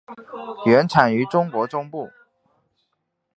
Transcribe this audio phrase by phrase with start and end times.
[0.65, 2.09] 原产于中国中部。